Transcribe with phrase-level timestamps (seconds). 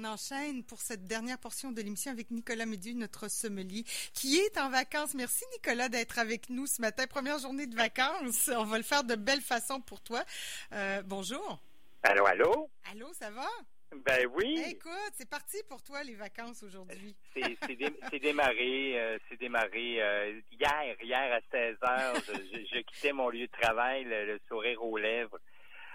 [0.00, 4.58] on enchaîne pour cette dernière portion de l'émission avec Nicolas Médieu, notre sommelier, qui est
[4.58, 5.14] en vacances.
[5.14, 7.06] Merci Nicolas d'être avec nous ce matin.
[7.06, 8.50] Première journée de vacances.
[8.56, 10.22] On va le faire de belle façon pour toi.
[10.72, 11.60] Euh, bonjour.
[12.02, 12.70] Allô, allô?
[12.90, 13.48] Allô, ça va?
[14.04, 14.62] Ben oui.
[14.68, 17.16] Écoute, c'est parti pour toi les vacances aujourd'hui.
[17.34, 22.14] C'est démarré, c'est démarré euh, hier, hier à 16 heures.
[22.28, 25.38] Je, quittais mon lieu de travail, le sourire aux lèvres.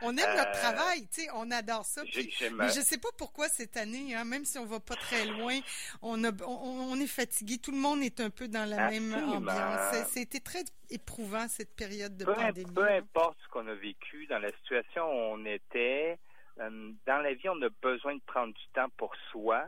[0.01, 2.03] On aime notre euh, travail, tu sais, on adore ça.
[2.03, 5.25] Puis, mais je sais pas pourquoi cette année, hein, même si on va pas très
[5.25, 5.59] loin,
[6.01, 7.57] on, a, on, est fatigué.
[7.57, 10.07] Tout le monde est un peu dans la même ambiance.
[10.07, 12.71] C'était très éprouvant cette période de pandémie.
[12.73, 16.17] Peu importe ce qu'on a vécu, dans la situation où on était,
[16.59, 19.65] euh, dans la vie, on a besoin de prendre du temps pour soi.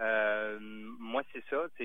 [0.00, 1.66] Euh, moi, c'est ça.
[1.78, 1.84] Je,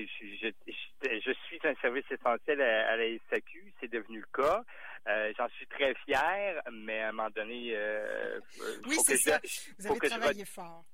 [1.02, 3.72] je, suis un service essentiel à, la SAQ.
[3.80, 4.62] C'est devenu le cas.
[5.08, 8.38] Euh, j'en suis très fier, mais à un moment donné, euh,
[8.86, 9.40] oui, c'est ça.
[9.78, 10.84] Vous avez travaillé fort.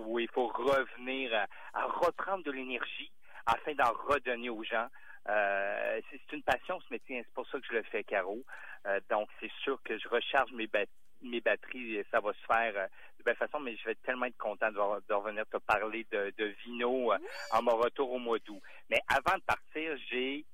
[0.00, 3.10] Oui, il faut revenir à, reprendre de l'énergie
[3.46, 4.88] afin d'en redonner aux gens.
[5.28, 7.22] Euh, c'est une passion ce métier, hein.
[7.24, 8.44] c'est pour ça que je le fais, Caro.
[8.86, 10.92] Euh, donc, c'est sûr que je recharge mes batteries
[11.24, 12.86] mes batteries, ça va se faire euh,
[13.18, 16.44] de belle façon, mais je vais tellement être content de, revenir te parler de, de
[16.64, 17.18] vino euh,
[17.52, 18.60] en mon retour au mois d'août.
[18.90, 20.44] Mais avant de partir, j'ai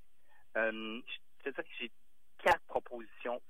[0.57, 1.01] euh,
[1.45, 1.91] que j'ai
[2.43, 3.41] quatre propositions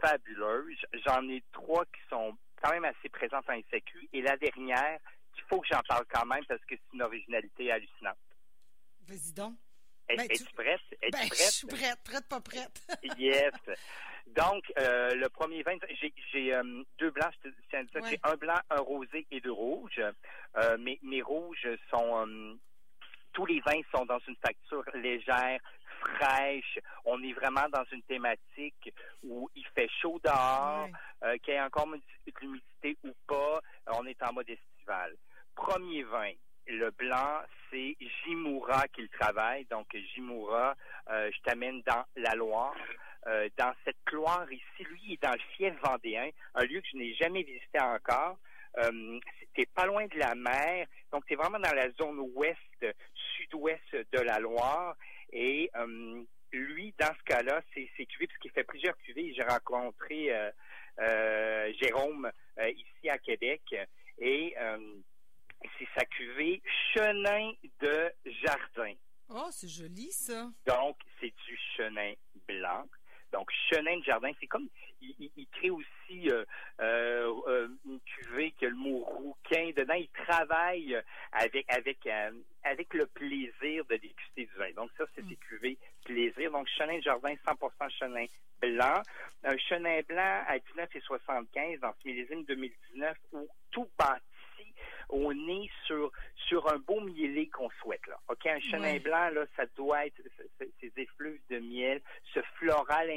[0.00, 0.78] fabuleuses.
[1.06, 4.98] J'en ai trois qui sont quand même assez présentes en SAQ et la dernière,
[5.36, 8.16] il faut que j'en parle quand même parce que c'est une originalité hallucinante.
[9.06, 9.54] Vas-y donc.
[10.08, 10.80] Ben, es-tu prête?
[11.02, 12.80] Es ben, Je suis prête, prête, pas prête.
[13.16, 13.52] yes.
[14.28, 15.76] Donc, euh, le premier vin,
[16.32, 17.32] j'ai euh, deux blancs,
[17.72, 20.00] j'ai un blanc, un rosé et deux rouges.
[20.56, 22.54] Euh, mes, mes rouges sont, euh,
[23.32, 25.60] tous les vins sont dans une facture légère,
[26.00, 26.78] fraîche.
[27.04, 30.88] On est vraiment dans une thématique où il fait chaud dehors,
[31.42, 33.60] qu'il y ait encore de l'humidité ou pas,
[33.98, 35.14] on est en mode estival.
[35.54, 36.32] Premier vin,
[36.66, 37.40] le blanc,
[37.70, 39.64] c'est Jimoura qui le travaille.
[39.66, 40.74] Donc, Jimoura,
[41.10, 42.74] euh, je t'amène dans la Loire.
[43.26, 46.86] Euh, dans cette Loire ici, lui, il est dans le fief vendéen, un lieu que
[46.92, 48.38] je n'ai jamais visité encore.
[48.78, 49.20] Euh,
[49.54, 52.86] t'es pas loin de la mer, donc tu es vraiment dans la zone ouest,
[53.36, 54.96] sud-ouest de la Loire.
[55.32, 56.22] Et euh,
[56.52, 59.32] lui, dans ce cas-là, c'est, c'est cuvées, parce qu'il fait plusieurs cuvées.
[59.34, 60.32] J'ai rencontré
[60.98, 63.62] euh, Jérôme ici à Québec.
[64.18, 64.54] Et
[65.78, 66.62] c'est sa cuvée
[66.92, 68.12] Chenin de
[68.42, 68.94] Jardin.
[69.32, 70.50] Oh, c'est joli ça.
[70.66, 72.14] Donc, c'est du chenin
[72.48, 72.84] blanc.
[73.70, 74.68] Chenin de jardin, c'est comme
[75.00, 76.44] il, crée aussi euh,
[76.80, 79.94] euh, euh, une cuvée qui a le mot rouquin dedans.
[79.94, 81.00] Il travaille
[81.32, 82.06] avec avec
[82.64, 84.70] avec le plaisir de déguster du vin.
[84.76, 86.50] Donc, ça, c'est des cuvées plaisir.
[86.50, 88.26] Donc, chenin de jardin, 100% chenin
[88.60, 89.02] blanc.
[89.44, 94.20] Un chenin blanc à 19,75 dans ce millésime 2019 où tout bâti
[95.12, 96.12] on est sur
[96.48, 98.16] sur un beau mielé qu'on souhaite là.
[98.28, 100.20] OK, un chenin blanc là, ça doit être
[100.58, 102.00] ces effluves de miel,
[102.32, 103.10] ce floral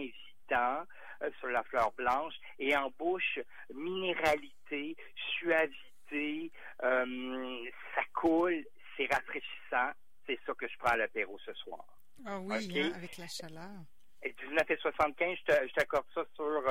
[0.57, 3.39] euh, sur la fleur blanche et en bouche
[3.73, 4.95] minéralité,
[5.37, 6.51] suavité,
[6.83, 7.65] euh,
[7.95, 8.65] ça coule,
[8.97, 9.91] c'est rafraîchissant.
[10.25, 11.83] C'est ça que je prends à l'apéro ce soir.
[12.25, 13.81] Ah oui, hein, avec la chaleur.
[14.21, 16.63] Et 1975, je t'accorde ça sur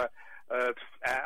[0.52, 0.72] euh,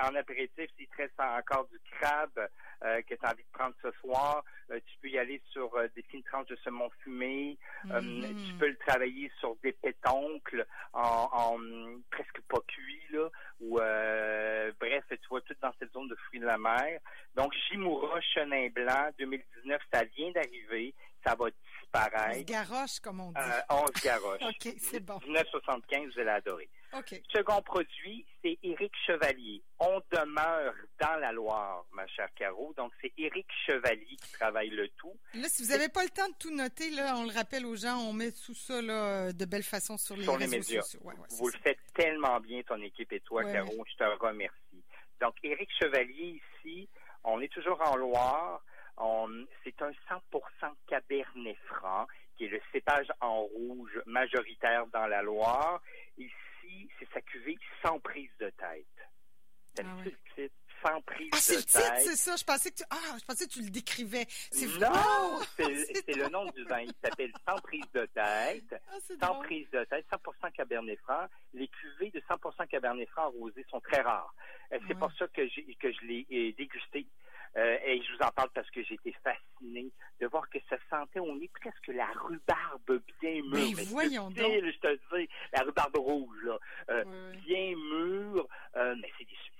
[0.04, 2.48] en apéritif, s'il te reste encore du crabe
[2.84, 5.70] euh, que tu as envie de prendre ce soir, euh, tu peux y aller sur
[5.94, 7.58] des fines tranches de saumon fumé.
[7.86, 8.46] Mm-hmm.
[8.46, 11.58] tu peux le travailler sur des pétoncles en, en
[12.10, 13.28] presque pas cuit là.
[13.60, 13.76] Ou
[14.78, 17.00] bref, tu vois tout dans cette zone de fruits de la mer.
[17.34, 20.94] Donc Jimoura Chenin Blanc 2019, ça vient d'arriver.
[21.26, 22.38] Ça va disparaître.
[22.38, 23.40] 11 garoche, comme on dit.
[23.68, 24.42] 11 garoche.
[24.42, 25.18] OK, c'est bon.
[25.24, 26.68] 1975, vous allez adorer.
[26.92, 27.20] OK.
[27.32, 29.62] Second produit, c'est Éric Chevalier.
[29.78, 32.72] On demeure dans la Loire, ma chère Caro.
[32.76, 35.16] Donc, c'est Éric Chevalier qui travaille le tout.
[35.34, 37.76] Là, si vous n'avez pas le temps de tout noter, là, on le rappelle aux
[37.76, 40.82] gens, on met tout ça là, de belle façon sur les sur réseaux les médias.
[40.82, 41.00] sociaux.
[41.30, 43.84] vous le faites tellement bien, ton équipe et toi, Caro.
[43.90, 44.82] Je te remercie.
[45.20, 46.88] Donc, Éric Chevalier ici,
[47.24, 48.62] on est toujours en Loire.
[49.64, 52.06] C'est un 100% Cabernet Franc,
[52.36, 55.82] qui est le cépage en rouge majoritaire dans la Loire.
[56.16, 56.32] Ici,
[56.98, 58.86] c'est sa cuvée sans prise de tête.
[59.78, 59.82] Ah
[60.84, 62.36] sans prise ah, c'est le titre, c'est ça.
[62.36, 64.26] Je pensais que tu, ah, je pensais que tu le décrivais.
[64.28, 66.80] C'est Non, c'est le nom du vin.
[66.80, 68.82] Il s'appelle Sans prise de tête.
[68.90, 71.26] Ah, sans prise de tête, 100% Cabernet Franc.
[71.54, 74.34] Les cuvées de 100% Cabernet Franc rosé sont très rares.
[74.72, 77.06] Euh, c'est pour ça que j'ai, que je l'ai euh, dégusté.
[77.56, 80.76] Euh, et je vous en parle parce que j'ai été fasciné de voir que ça
[80.90, 83.76] sentait au nez presque la rhubarbe bien mûre.
[83.76, 84.36] Mais, voyons donc.
[84.36, 86.58] Je te dis, la rhubarbe rouge, là,
[86.90, 89.10] euh, bien mûre, euh, mais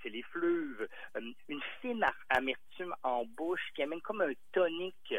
[0.03, 0.89] c'est les fleuves.
[1.49, 5.15] une fine amertume en bouche qui amène comme un tonique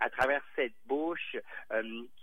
[0.00, 1.36] à travers cette bouche.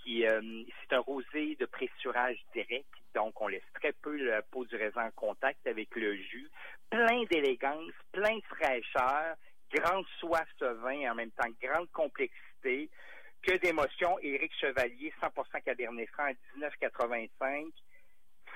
[0.03, 4.75] qui C'est un rosé de pressurage direct, donc on laisse très peu la peau du
[4.75, 6.51] raisin en contact avec le jus.
[6.91, 9.35] Plein d'élégance, plein de fraîcheur
[9.73, 12.89] grande soif ce vin, en même temps grande complexité,
[13.41, 14.19] que d'émotions.
[14.19, 17.71] Éric Chevalier, 100% Cabernet Franc à 19,85.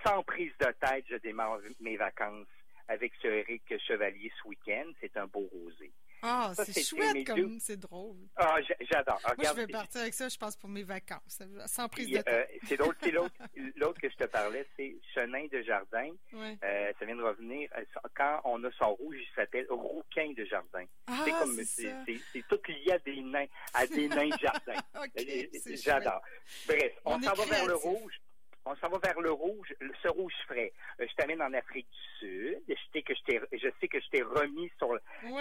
[0.05, 2.47] Sans prise de tête, je démarre mes vacances
[2.87, 4.91] avec ce Éric Chevalier ce week-end.
[4.99, 5.91] C'est un beau rosé.
[6.25, 8.15] Ah, c'est chouette comme c'est drôle.
[8.37, 8.55] Ah,
[8.89, 9.19] j'adore.
[9.37, 12.45] Moi, je vais partir avec ça, je pense, pour mes vacances, sans prise de euh,
[12.65, 12.97] c'est l'autre,
[13.75, 16.09] l'autre que je te parlais, c'est Chenin de Jardin.
[16.33, 17.69] Euh, ça vient de revenir.
[17.77, 17.83] Euh,
[18.15, 20.85] quand on a son rouge, il s'appelle Rouquin de Jardin.
[21.07, 24.73] Ah, c'est comme, c'est tout lié à des nains, à des nains de jardin.
[25.75, 26.21] J'adore.
[26.67, 28.22] Bref, on, on s'en va vers le rouge
[28.65, 30.71] on s'en va vers le rouge, ce rouge frais.
[30.99, 32.63] Euh, je t'amène en Afrique du Sud.
[32.67, 34.97] Je sais que je, t'ai, je sais que je t'ai remis sur,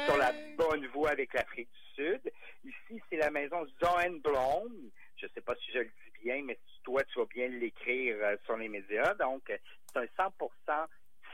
[0.07, 2.33] sur la bonne voie avec l'Afrique du Sud.
[2.65, 4.91] Ici, c'est la maison Zoenblom.
[5.17, 8.37] Je sais pas si je le dis bien, mais toi, tu vas bien l'écrire euh,
[8.45, 9.15] sur les médias.
[9.15, 10.87] Donc, c'est un 100%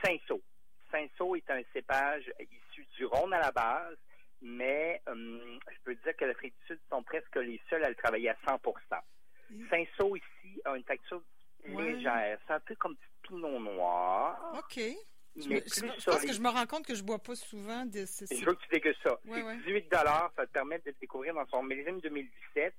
[0.03, 0.41] Cinsault.
[0.91, 3.97] Cinsault est un cépage issu du Rhône à la base,
[4.41, 7.95] mais hum, je peux dire que l'Afrique du Sud sont presque les seuls à le
[7.95, 8.59] travailler à 100%.
[9.69, 10.83] Cinsault ici a une
[11.63, 12.39] texture légère.
[12.47, 14.53] C'est un peu comme du pinot noir.
[14.57, 14.81] OK.
[15.47, 17.85] Mais je, plus je pense que je me rends compte que je bois pas souvent
[17.85, 18.25] de ce.
[18.25, 19.17] Je veux que tu dégustes ça.
[19.25, 22.73] Ouais, 18 ça te permet de le découvrir dans son millésime 2017.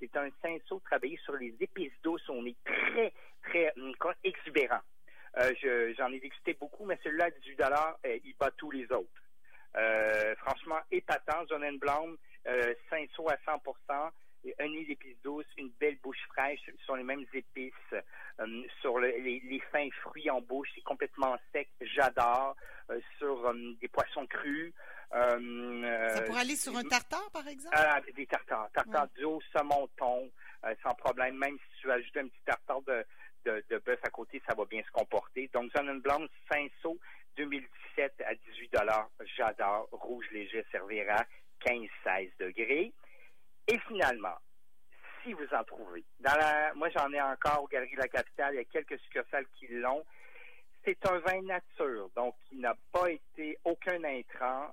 [0.00, 2.18] C'est un cinceau travaillé sur les épices d'eau.
[2.28, 3.12] On est très,
[3.42, 3.94] très hum,
[4.24, 4.80] exubérant.
[5.38, 9.22] Euh, j'en ai dégusté beaucoup, mais celui-là à 18 euh, il bat tous les autres.
[9.76, 11.44] Euh, franchement, épatant.
[11.48, 12.08] John Blanc,
[12.46, 13.60] euh, cinceau à 100
[14.58, 17.72] un nid d'épices douces, une belle bouche fraîche sur les mêmes épices,
[18.40, 22.56] euh, sur les, fins fruits en bouche, c'est complètement sec, j'adore,
[22.90, 24.72] euh, sur euh, des poissons crus.
[25.10, 27.74] Ça pourrait aller sur un tartare, par exemple?
[27.78, 30.30] Ah, des tartares, tartare d'eau, saumon, thon,
[30.82, 33.04] sans problème, même si tu ajoutes un petit tartare de,
[33.44, 35.48] de, bœuf à côté, ça va bien se comporter.
[35.54, 36.98] Donc, Zone Blanc, Saint-Saut,
[37.36, 38.76] 2017 à 18
[39.36, 41.24] j'adore, rouge léger, servira
[41.64, 42.92] 15-16 degrés.
[43.68, 44.36] Et finalement,
[45.22, 48.54] si vous en trouvez, dans la, moi j'en ai encore aux Galeries de la Capitale,
[48.54, 50.04] il y a quelques succursales qui l'ont.
[50.84, 54.72] C'est un vin nature, donc il n'a pas été aucun intrant,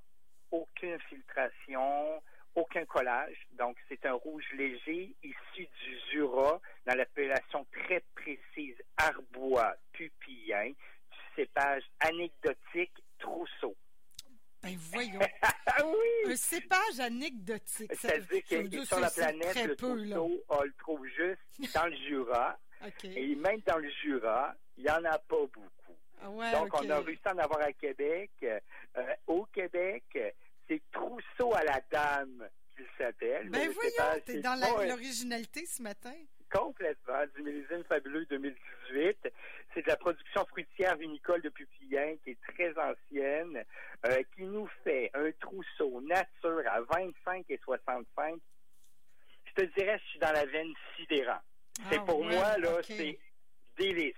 [0.52, 2.22] aucune filtration,
[2.56, 3.48] aucun collage.
[3.54, 11.18] Donc, c'est un rouge léger issu du Jura, dans l'appellation très précise Arbois pupillin, du
[11.36, 13.76] cépage anecdotique Trousseau.
[14.64, 15.20] Ben voyons.
[16.26, 17.92] Un cépage anecdotique.
[18.00, 22.58] C'est-à-dire que sur la planète, le Trousseau, on le trouve juste dans le Jura.
[23.04, 25.98] Et même dans le Jura, il n'y en a pas beaucoup.
[26.22, 28.32] Ah Donc, on a réussi à en avoir à Québec.
[28.44, 28.60] Euh,
[29.28, 30.04] au Québec,
[30.68, 33.50] c'est Trousseau à la dame qu'il s'appelle.
[33.50, 36.14] Ben voyons, t'es dans l'originalité ce matin
[36.54, 39.34] complètement du millésime fabuleux 2018.
[39.74, 43.64] C'est de la production fruitière vinicole de Pupillin qui est très ancienne,
[44.06, 48.36] euh, qui nous fait un trousseau nature à 25 et 65.
[49.46, 51.40] Je te dirais, je suis dans la veine sidérant.
[51.90, 53.18] c'est ah, pour moi, là, c'est
[53.78, 54.16] délice.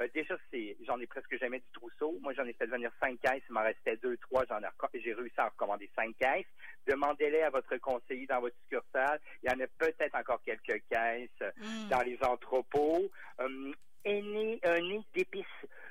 [0.00, 2.18] Euh, déjà, c'est, j'en ai presque jamais du trousseau.
[2.20, 3.42] Moi, j'en ai fait venir cinq caisses.
[3.48, 4.44] Il m'en restait deux, trois.
[4.46, 6.46] J'en ai, j'ai réussi à en recommander cinq caisses.
[6.86, 9.20] Demandez-les à votre conseiller dans votre succursale.
[9.42, 11.88] Il y en a peut-être encore quelques caisses mm.
[11.88, 13.10] dans les entrepôts.
[13.40, 13.72] Euh,
[14.04, 15.44] un nez d'épices,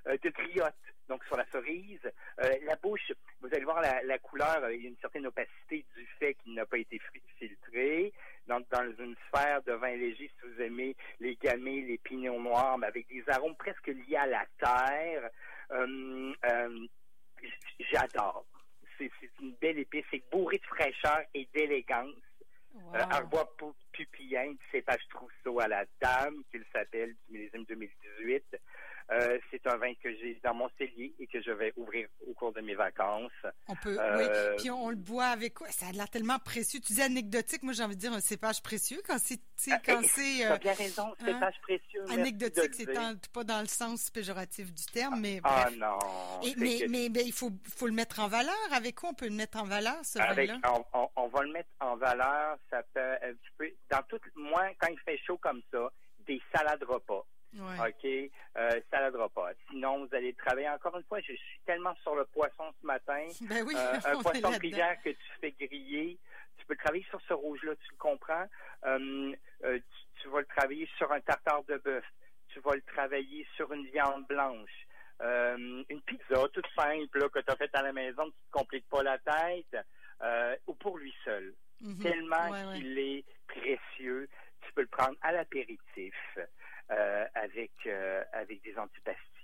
[0.08, 0.76] euh, de criottes
[1.12, 2.00] donc sur la cerise.
[2.42, 3.12] Euh, la bouche,
[3.42, 6.66] vous allez voir la, couleur, il y a une certaine opacité du fait qu'il n'a
[6.66, 7.00] pas été
[7.38, 8.14] filtré.
[8.48, 12.78] Donc, dans une sphère de vin léger, si vous aimez les gamay, les pignons noirs,
[12.78, 15.30] mais avec des arômes presque liés à la terre.
[15.72, 16.88] Euh, euh,
[17.92, 18.46] j'adore.
[18.98, 19.12] C'est
[19.42, 22.16] une belle épice, c'est bourré de fraîcheur et d'élégance.
[22.74, 22.96] Wow.
[22.96, 23.54] arbois
[23.92, 28.44] pupillant du cépage trousseau à la dame, qu'il s'appelle, du millésime 2018.
[29.12, 32.34] Euh, c'est un vin que j'ai dans mon cellier et que je vais ouvrir au
[32.34, 33.32] cours de mes vacances.
[33.68, 33.98] On peut, oui.
[34.00, 35.68] Euh, Puis on, le boit avec quoi?
[35.68, 36.80] Ça a l'air tellement précieux.
[36.80, 39.42] Tu dis anecdotique, moi j'ai envie de dire un cépage précieux quand c'est...
[39.70, 41.26] Ah, quand c'est euh, bien raison, hein?
[41.26, 42.06] cépage précieux.
[42.10, 42.88] Anecdotique, c'est
[43.34, 46.00] pas dans le sens péjoratif du terme, mais Ah non!
[46.58, 48.56] mais, mais, il faut, faut le mettre en valeur.
[48.72, 50.58] Avec quoi on peut le mettre en valeur, ce vin-là?
[50.94, 52.58] On, on, va le mettre en valeur.
[52.70, 53.18] Ça peut,
[53.90, 55.92] dans tout, moi, quand il fait chaud comme ça,
[56.26, 57.26] des salades repas
[57.60, 58.30] OK, euh,
[58.90, 59.52] ça l'aidera pas.
[59.70, 60.70] Sinon, vous allez travailler.
[60.70, 63.28] Encore une fois, je suis tellement sur le poisson ce matin.
[63.42, 66.18] Ben oui, euh, un poisson rivière que tu fais griller,
[66.58, 68.46] tu peux travailler sur ce rouge-là, tu le comprends.
[68.86, 69.80] Euh, euh
[70.22, 72.06] tu, vas le travailler sur un tartare de bœuf.
[72.50, 74.88] Tu vas le travailler sur une viande blanche.
[75.22, 78.48] Euh, une pizza toute simple là, que tu as faite à la maison, qui ne
[78.48, 79.86] te complique pas la tête,
[80.22, 81.54] euh, ou pour lui seul.
[81.82, 82.00] Mhm.
[82.04, 84.30] Tellement qu'il est précieux.
[84.62, 86.14] Tu peux le prendre à l'apéritif
[86.92, 89.42] euh, avec, euh, avec des antipastilles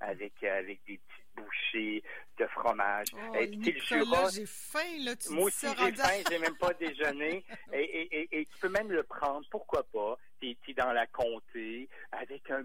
[0.00, 2.02] avec avec des petites bouchées
[2.38, 3.08] de fromage.
[3.12, 5.16] Oh, et Nicolas, j'ai faim là.
[5.16, 7.44] Tu moi aussi j'ai faim, j'ai même pas déjeuné.
[7.72, 10.16] Et, et, et, tu peux même le prendre, pourquoi pas?
[10.40, 12.64] Tu es, dans la comté avec un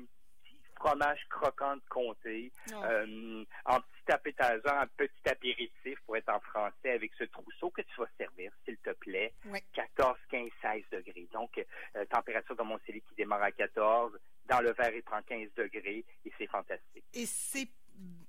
[0.84, 2.84] fromage croquant de comté, oh.
[2.84, 7.82] euh, en petit appétiseur, un petit apéritif pour être en français avec ce trousseau que
[7.82, 9.34] tu vas servir, s'il te plaît.
[9.74, 11.28] 14, 15, 16 degrés.
[11.32, 11.63] Donc,
[11.96, 14.20] euh, température de mon qui démarre à 14.
[14.50, 17.06] Dans le verre, il prend 15 degrés et c'est fantastique.
[17.13, 17.68] Et c'est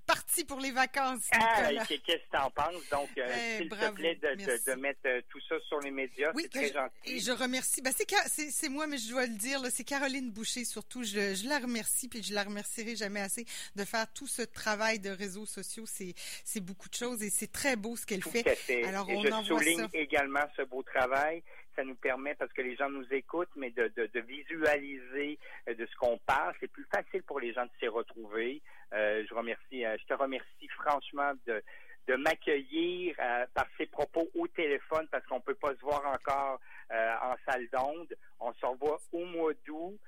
[0.07, 1.29] parti pour les vacances.
[1.33, 2.89] Ah, qu'est-ce que tu en penses?
[2.91, 6.33] Donc, euh, eh, s'il te plaît de, de, mettre euh, tout ça sur les médias,
[6.35, 7.17] oui, c'est très gentil.
[7.17, 7.83] Et je remercie.
[7.83, 11.03] Ben, c'est moi, mais je dois le dire, c'est Caroline Boucher surtout.
[11.03, 13.45] Je, je, la remercie, puis je la remercierai jamais assez
[13.77, 15.85] de faire tout ce travail de réseaux sociaux.
[15.87, 18.45] C'est beaucoup de choses et c'est très beau ce qu'elle fait.
[18.85, 21.43] Alors, et on je souligne également ce beau travail
[21.77, 25.75] ça nous permet, parce que les gens nous écoutent, mais de, de, de visualiser euh,
[25.75, 26.55] de ce qu'on parle.
[26.61, 28.63] C'est plus facile pour les gens de s'y retrouver.
[28.95, 31.63] Euh, je remercie, euh, je te remercie franchement de,
[32.07, 33.17] de m'accueillir
[33.55, 36.61] par ces propos au téléphone parce qu'on peut pas se voir encore
[36.91, 38.15] en salle d'onde.
[38.41, 39.99] On se revoit au mois d'août.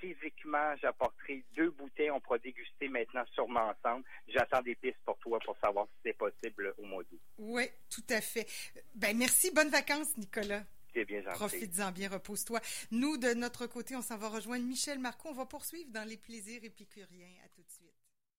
[0.00, 2.10] physiquement, j'apporterai deux bouteilles.
[2.10, 4.04] On pourra déguster maintenant sûrement ensemble.
[4.26, 7.20] J'attends des pistes pour toi pour savoir si c'est possible au mois d'août.
[7.38, 8.46] Oui, tout à fait.
[8.96, 9.52] Ben merci.
[9.54, 10.62] Bonnes vacances, Nicolas
[11.04, 12.60] bien Profites-en bien, repose-toi.
[12.90, 15.28] Nous, de notre côté, on s'en va rejoindre Michel Marco.
[15.28, 17.28] On va poursuivre dans les plaisirs épicuriens.
[17.44, 17.85] À tout de suite.